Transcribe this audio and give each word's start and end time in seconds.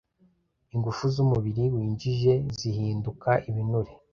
ingufu 0.73 1.03
z'umubiri 1.13 1.63
winjije 1.73 2.33
zihinduka 2.57 3.29
ibinure. 3.49 3.91